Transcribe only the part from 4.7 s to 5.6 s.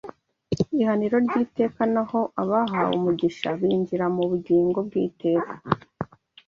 bw’iteka